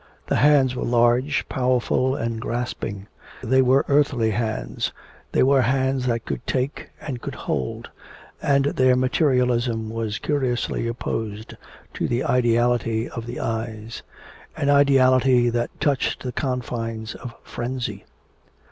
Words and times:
The 0.25 0.37
hands 0.37 0.73
were 0.75 0.81
large, 0.83 1.47
powerful, 1.47 2.15
and 2.15 2.41
grasping; 2.41 3.05
they 3.43 3.61
were 3.61 3.85
earthly 3.87 4.31
hands; 4.31 4.91
they 5.31 5.43
were 5.43 5.61
hands 5.61 6.07
that 6.07 6.25
could 6.25 6.47
take 6.47 6.89
and 6.99 7.21
could 7.21 7.35
hold, 7.35 7.87
and 8.41 8.65
their 8.65 8.95
materialism 8.95 9.91
was 9.91 10.17
curiously 10.17 10.87
opposed 10.87 11.53
to 11.93 12.07
the 12.07 12.23
ideality 12.25 13.09
of 13.09 13.27
the 13.27 13.39
eyes 13.39 14.01
an 14.57 14.71
ideality 14.71 15.51
that 15.51 15.79
touched 15.79 16.23
the 16.23 16.31
confines 16.31 17.13
of 17.13 17.35
frenzy. 17.43 18.03